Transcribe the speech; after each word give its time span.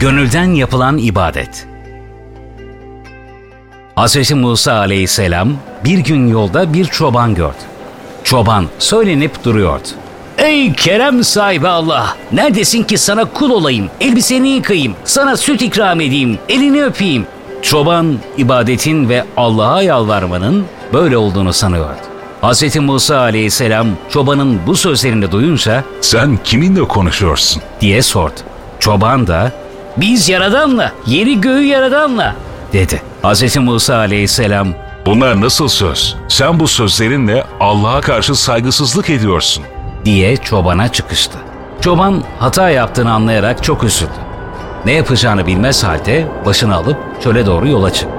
Gönülden 0.00 0.44
yapılan 0.54 0.98
ibadet. 0.98 1.66
Hz. 3.96 4.32
Musa 4.32 4.72
aleyhisselam 4.72 5.48
bir 5.84 5.98
gün 5.98 6.28
yolda 6.28 6.72
bir 6.72 6.84
çoban 6.84 7.34
gördü. 7.34 7.54
Çoban 8.24 8.66
söylenip 8.78 9.44
duruyordu. 9.44 9.88
Ey 10.38 10.72
kerem 10.72 11.24
sahibi 11.24 11.68
Allah! 11.68 12.16
Neredesin 12.32 12.82
ki 12.82 12.98
sana 12.98 13.24
kul 13.24 13.50
olayım, 13.50 13.90
elbiseni 14.00 14.48
yıkayayım, 14.48 14.94
sana 15.04 15.36
süt 15.36 15.62
ikram 15.62 16.00
edeyim, 16.00 16.38
elini 16.48 16.84
öpeyim. 16.84 17.26
Çoban 17.62 18.18
ibadetin 18.36 19.08
ve 19.08 19.24
Allah'a 19.36 19.82
yalvarmanın 19.82 20.64
böyle 20.92 21.16
olduğunu 21.16 21.52
sanıyordu. 21.52 22.00
Hz. 22.42 22.76
Musa 22.76 23.18
aleyhisselam 23.20 23.86
çobanın 24.10 24.60
bu 24.66 24.76
sözlerini 24.76 25.32
duyunca 25.32 25.84
Sen 26.00 26.38
kiminle 26.44 26.80
konuşuyorsun? 26.88 27.62
diye 27.80 28.02
sordu. 28.02 28.40
Çoban 28.80 29.26
da 29.26 29.52
biz 30.00 30.28
yaradanla, 30.28 30.92
yeri 31.06 31.40
göğü 31.40 31.62
yaradanla 31.62 32.34
dedi. 32.72 33.02
Hz. 33.24 33.56
Musa 33.56 33.96
aleyhisselam 33.96 34.68
Bunlar 35.06 35.40
nasıl 35.40 35.68
söz? 35.68 36.16
Sen 36.28 36.60
bu 36.60 36.68
sözlerinle 36.68 37.44
Allah'a 37.60 38.00
karşı 38.00 38.34
saygısızlık 38.34 39.10
ediyorsun. 39.10 39.64
diye 40.04 40.36
çobana 40.36 40.92
çıkıştı. 40.92 41.38
Çoban 41.80 42.22
hata 42.38 42.70
yaptığını 42.70 43.12
anlayarak 43.12 43.64
çok 43.64 43.84
üzüldü. 43.84 44.10
Ne 44.84 44.92
yapacağını 44.92 45.46
bilmez 45.46 45.84
halde 45.84 46.26
başını 46.46 46.74
alıp 46.74 46.96
çöle 47.22 47.46
doğru 47.46 47.68
yola 47.68 47.92
çıktı. 47.92 48.14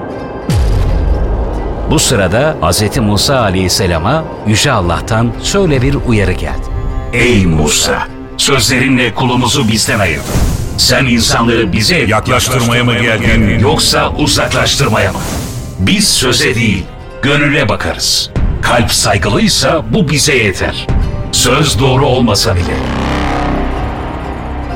Bu 1.90 1.98
sırada 1.98 2.56
Hz. 2.62 2.98
Musa 2.98 3.40
aleyhisselama 3.40 4.24
Yüce 4.46 4.72
Allah'tan 4.72 5.32
şöyle 5.44 5.82
bir 5.82 5.96
uyarı 6.06 6.32
geldi. 6.32 6.66
Ey 7.12 7.46
Musa! 7.46 7.98
Sözlerinle 8.36 9.14
kulumuzu 9.14 9.68
bizden 9.68 9.98
ayır. 9.98 10.20
Sen 10.80 11.06
insanları 11.06 11.72
bize 11.72 11.96
Yaklaştırmaya 11.96 12.84
mı 12.84 12.94
geldin? 12.98 13.58
yoksa 13.58 14.10
uzaklaştırmaya 14.18 15.12
mı? 15.12 15.18
Biz 15.78 16.08
söze 16.08 16.54
değil, 16.54 16.84
gönüle 17.22 17.68
bakarız. 17.68 18.30
Kalp 18.62 18.92
saygılıysa 18.92 19.82
bu 19.92 20.08
bize 20.08 20.34
yeter. 20.36 20.86
Söz 21.32 21.80
doğru 21.80 22.06
olmasa 22.06 22.54
bile. 22.56 22.74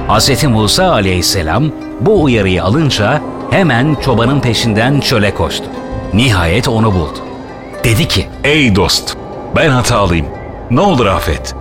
Hz. 0.09 0.45
Musa 0.45 0.91
aleyhisselam 0.93 1.73
bu 2.01 2.23
uyarıyı 2.23 2.65
alınca 2.65 3.23
hemen 3.51 3.97
çobanın 4.05 4.41
peşinden 4.41 5.01
çöle 5.01 5.35
koştu. 5.35 5.65
Nihayet 6.15 6.69
onu 6.69 6.95
buldu. 6.95 7.19
Dedi 7.85 8.09
ki, 8.09 8.27
Ey 8.45 8.77
dost, 8.77 9.17
ben 9.57 9.71
hatalıyım. 9.71 10.27
Ne 10.71 10.81
olur 10.81 11.07
affet. 11.07 11.55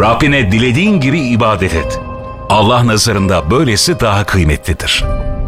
Rabbine 0.00 0.52
dilediğin 0.52 1.00
gibi 1.00 1.20
ibadet 1.20 1.74
et. 1.74 2.00
Allah 2.50 2.86
nazarında 2.86 3.50
böylesi 3.50 4.00
daha 4.00 4.24
kıymetlidir.'' 4.24 5.39